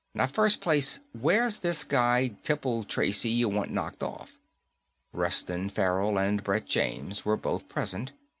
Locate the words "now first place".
0.15-0.99